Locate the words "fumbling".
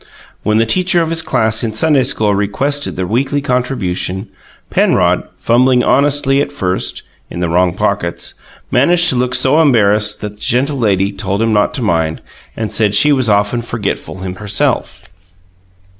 5.37-5.83